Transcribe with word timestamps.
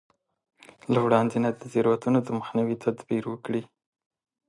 له 0.93 0.99
وړاندې 1.05 1.37
نه 1.43 1.49
د 1.59 1.61
تېروتنو 1.73 2.19
د 2.23 2.29
مخنيوي 2.39 2.75
تدبير 2.85 3.23
وکړي. 3.29 3.61